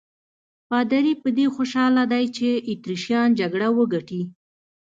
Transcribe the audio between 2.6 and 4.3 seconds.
اتریشیان جګړه وګټي.